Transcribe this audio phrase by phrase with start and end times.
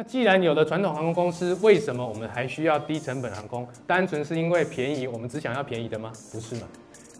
[0.00, 3.66] 那既然有了传统航空公司，为什么我们还需要低成本航空？
[3.84, 6.12] 单纯是因为便宜，我们只想要便宜的吗？
[6.30, 6.68] 不是嘛？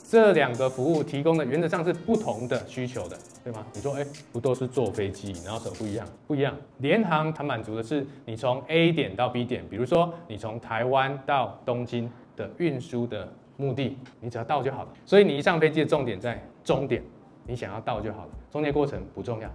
[0.09, 3.67] 这两个服务提供的原则上是不同的需求的，对吗？
[3.75, 6.07] 你说，哎，不都是坐飞机，然后什么不一样？
[6.29, 6.57] 不一样。
[6.79, 14.89] 联航它满足的是你从 A 点到 B 点，比如说你从台湾到东京的运输的目的，你只要到就好了。
[15.05, 17.03] 所以你一上飞机的重点在终点，
[17.45, 19.51] 你想要到就好了，中间过程不重要，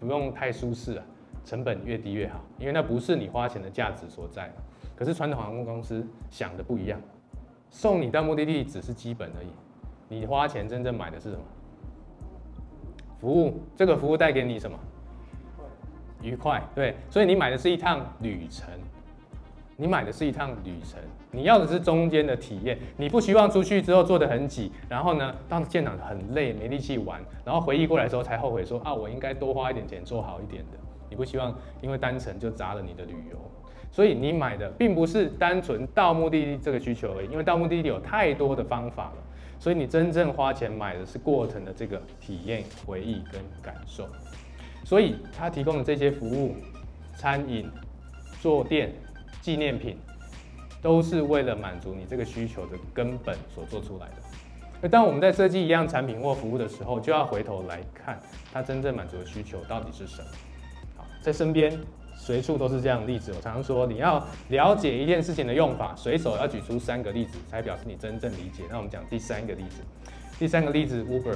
[0.00, 1.04] 不用太舒适啊。
[1.46, 4.52] 成本越低越好，因为那不是你花钱的价值所在。
[4.96, 7.00] 可是传统航空公司想的不一样，
[7.70, 9.48] 送你到目的地只是基本而已，
[10.08, 11.42] 你花钱真正买的是什么？
[13.20, 14.76] 服务，这个服务带给你什么？
[16.20, 18.68] 愉快，对，所以你买的是一趟旅程，
[19.76, 20.98] 你买的是一趟旅程，
[21.30, 30.78] 你要的是中间的体验，你不希望出去之后坐得很挤，然后呢，到现场很累没力气玩，然后回忆过来的时候才后悔说啊，我应该多花一点钱做好一点的。
[31.16, 33.36] 不希望因为单程就砸了你的旅游，
[33.90, 39.16] 所以你买的并不是单纯到目的地这个需求而已，因为到目的地有太多的方法了，
[39.58, 44.06] 所以你真正花钱买的是过程的这个体验、回忆跟感受。
[44.84, 46.54] 所以他提供的这些服务、
[47.16, 47.68] 餐饮、
[48.40, 48.92] 坐垫、
[49.40, 49.98] 纪念品，
[50.80, 54.14] 都是为了满足你这个需求的根本所做出来的。
[54.82, 58.20] 而当我们在设计一样产品或服务的时候，就要回头来看
[58.52, 60.28] 它真正满足的需求到底是什么。
[61.26, 61.76] 在身边
[62.14, 63.32] 随处都是这样的例子。
[63.34, 68.62] 我常常说，你要了解一件事情的用法，随手要举出三个例子，才表示你真正理解。
[68.70, 69.82] 那我们讲第三个例子，
[70.38, 71.34] 第三个例子 Uber。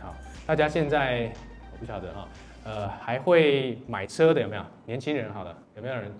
[0.00, 0.14] 好，
[0.46, 1.30] 大家现在
[1.70, 2.28] 我不晓得哈，
[2.64, 4.62] 呃，还会买车的有没有？
[4.86, 6.10] 年轻人好了，有没有人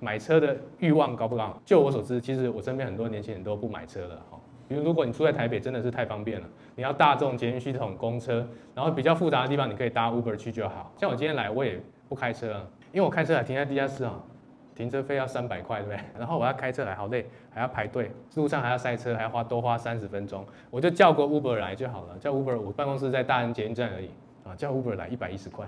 [0.00, 1.56] 买车的欲望高不高？
[1.64, 4.40] 就我所知，其实我身边很多年轻人都不买车了哈。
[4.70, 10.90] 比如如果你住在台北，真的是太方便了，你要大众捷运系统、公车，然后比较复杂的地方，你可以搭 Uber 去就好。
[10.96, 11.78] 像我今天来，我也。
[12.08, 14.18] 不开车啊，因为我开车来停在地下室啊，
[14.74, 16.00] 停车费要三百块，对不对？
[16.18, 22.18] 然后我要开车来，好累，还要排队，路上还要塞车，还要花多花三十分钟，我就叫个 Uber 来就好了。
[22.18, 24.10] 叫 Uber，我办公室在大安捷运站而已
[24.44, 25.64] 啊，叫 Uber 来一百一十块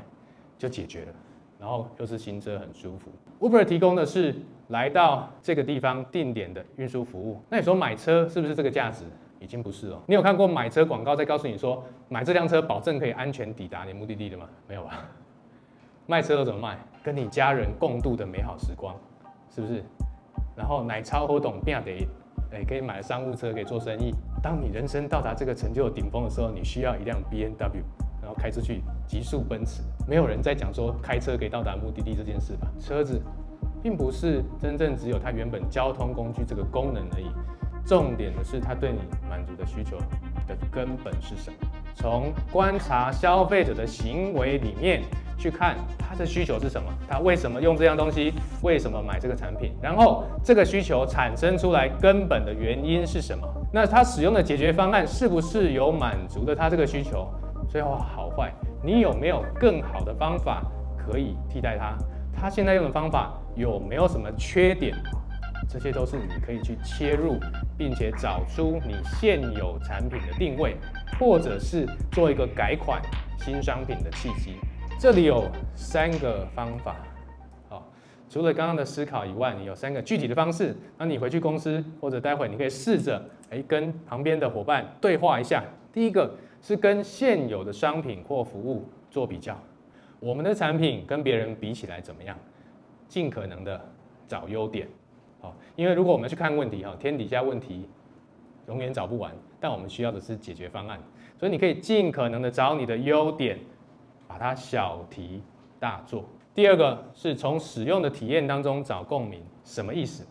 [0.59, 1.13] 就解决了，
[1.63, 3.09] 然后又是新车，很舒服。
[3.39, 4.35] Uber 提供的是
[4.71, 7.41] 来到这个地方定点的运输服务。
[7.49, 9.05] 那你说买车是不是这个价值？
[9.39, 10.03] 已经不是了。
[10.07, 14.49] 你有看过买车广告在告诉你说，买这辆车保证可以安全抵达你目的地的吗？
[14.67, 15.09] 没有吧？
[16.07, 16.77] 卖车都怎么卖？
[17.01, 18.97] 跟你家人共度的美好时光，
[19.55, 19.85] 是不是？
[20.57, 22.09] 然后奶超好懂变得，
[22.53, 24.13] 哎，可以买商务车，可以做生意。
[24.43, 27.83] 当你人生到达这个成就顶峰的时候，你需要一辆 BMW，
[28.35, 29.83] 开出去极速奔驰。
[30.07, 32.69] 没有人在讲说开车可以到达目的地这件事吧？
[32.81, 33.21] 车子
[33.83, 37.27] 并不是真正只有它原本交通工具这个功能而已，
[37.87, 38.99] 重点的是它对你
[39.29, 39.97] 满足的需求
[40.47, 41.57] 的根本是什么？
[41.95, 45.03] 从观察消费者的行为里面。
[45.39, 48.33] 去看他的需求是什么，他为什么用这样东西，
[48.63, 53.45] 为什么买这个产品，然后这个需求产生出来根本的原因是什么？
[53.73, 57.29] 那他使用的解决方案是不是有满足的他这个需求？
[57.73, 58.53] 最后好坏，
[58.85, 60.63] 你有没有更好的方法
[60.99, 61.97] 可以替代他？
[62.39, 64.95] 他现在用的方法有没有什么缺点？
[65.71, 67.39] 这些都是你可以去切入，
[67.79, 70.77] 并且找出你现有产品的定位，
[71.19, 73.01] 或者是做一个改款
[73.39, 74.57] 新商品的契机。
[75.01, 76.97] 这里有三个方法，
[77.71, 77.89] 好，
[78.29, 80.77] 除了刚刚的思考以外，你有三个具体的方式。
[80.99, 85.65] 那你回去公司或者待会你可以试着，哎，跟旁边的伙伴对话一下。
[85.91, 89.61] 第一个是跟现有的商品或服务做比较，
[90.21, 92.39] 我们的产品跟别人比起来怎么样？
[93.09, 93.79] 尽可能的
[94.27, 94.89] 找优点，
[95.43, 97.87] 好，因为如果我们去看问题，哈，天底下问题
[98.69, 100.99] 永远找不完，但我们需要的是解决方案，
[101.39, 103.59] 所以你可以尽可能的找你的优点。
[104.25, 105.43] 把它小题
[105.79, 106.25] 大做。
[106.55, 110.27] 第二个是从使用的体验当中找共鸣，什么意思？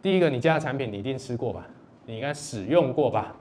[0.00, 1.66] 第一个，你家的产品你一定吃过吧？
[2.06, 3.36] 你应该使用过吧？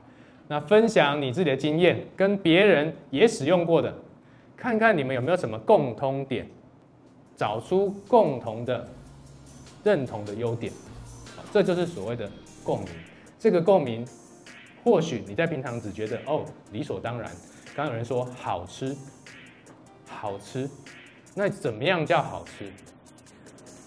[0.47, 3.93] 那分享你自己的经验，跟别人也使用过的，
[4.55, 6.47] 看看你们有没有什么共通点，
[7.35, 8.87] 找出共同的
[9.83, 10.71] 认同的优点，
[11.51, 12.29] 这就是所谓的
[12.63, 12.89] 共鸣。
[13.39, 14.05] 这个共鸣，
[14.83, 17.29] 或许你在平常只觉得哦理所当然。
[17.75, 18.95] 刚有人说好吃。
[20.07, 20.67] 好吃，
[21.35, 22.71] 那怎么样叫好吃？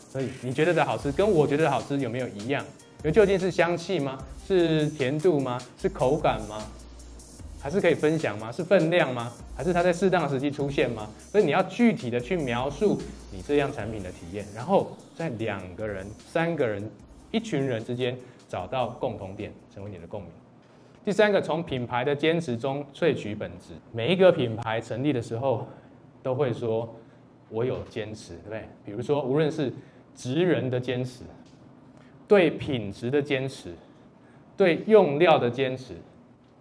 [0.08, 2.64] 所以你觉得的好吃跟我觉得的好吃有没有一样？
[2.98, 4.18] 因为究竟是香气吗？
[4.48, 5.60] 是甜度吗？
[5.76, 6.56] 是口感吗？
[7.60, 8.50] 还是可以分享吗？
[8.50, 9.30] 是分量吗？
[9.54, 11.06] 还是它在适当的时机出现吗？
[11.30, 12.98] 所以你要具体的去描述
[13.30, 16.82] 你这样产品的体验，然后在两个人、三个人、
[17.30, 18.16] 一群人之间
[18.48, 20.30] 找到共同点，成为你的共鸣。
[21.04, 23.74] 第三个，从品牌的坚持中萃取本质。
[23.92, 25.68] 每一个品牌成立的时候，
[26.22, 26.96] 都会说
[27.50, 28.64] “我有坚持”，对不对？
[28.86, 29.70] 比如说，无论是
[30.16, 31.24] 职人的坚持，
[32.26, 33.74] 对品质的坚持，
[34.58, 35.94] 对用料的坚持。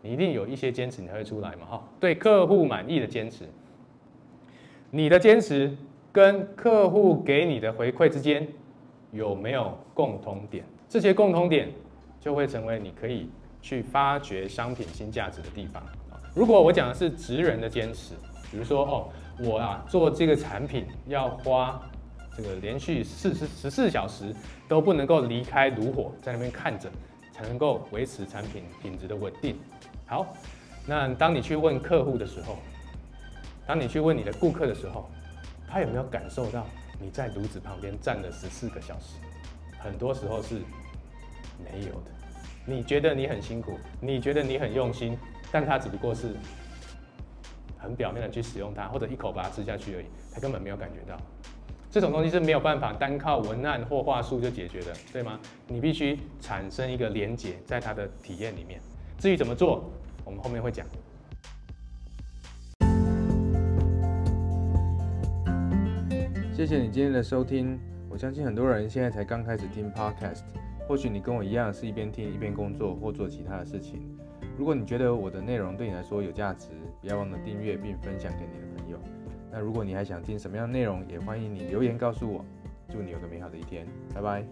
[0.03, 1.65] 你一定有一些坚持，你才会出来嘛？
[1.65, 3.45] 哈，对客户满意的坚持，
[4.91, 5.75] 你的坚持
[6.11, 8.47] 跟客户给你的回馈之间
[9.11, 10.63] 有没有共同点？
[10.87, 11.69] 这些共同点
[12.21, 13.27] 就会成为你可以
[13.61, 15.83] 去发掘商品新价值的地方。
[16.35, 18.13] 如果我讲的是职人的坚持，
[18.51, 19.09] 比如说哦，
[19.43, 21.81] 我啊做这个产品要花
[22.37, 24.33] 这个连续四十十四小时
[24.67, 26.87] 都不能够离开炉火，在那边看着。
[27.37, 29.59] 才能够维持产品品质的稳定。
[30.07, 30.25] 好，
[30.87, 32.57] 那当你去问客户的时候，
[33.67, 35.07] 当你去问你的顾客的时候，
[35.69, 36.65] 他有没有感受到
[36.99, 39.17] 你在炉子旁边站了十四个小时？
[39.77, 40.55] 很多时候是
[41.63, 42.11] 没有的。
[42.65, 45.15] 你觉得你很辛苦，你觉得你很用心，
[45.51, 46.35] 但他只不过是
[47.77, 51.15] 很表面的去使用它，或者一口把它吃下去而已，他根本没有感觉到。
[51.97, 55.39] 这种东西是没有办法单靠文案或话术就解决的，对吗？
[55.67, 58.79] 你必须产生一个连结在他的体验里面。
[59.17, 59.83] 至于怎么做，
[60.23, 60.85] 我们后面会讲。
[66.53, 67.79] 谢谢你今天的收听。
[68.11, 70.43] 我相信很多人现在才刚开始听 Podcast，
[70.87, 74.15] 或许你跟我一样是一边听一边工作或做其他的事情。
[74.55, 76.67] 如果你觉得我的内容对你来说有价值，
[77.01, 78.99] 不要忘了订阅并分享给你的朋友。
[79.51, 82.43] 那如果你还想听什么样的内容也欢迎你留言告诉我。
[82.89, 84.43] 祝你有个美好的一天拜拜。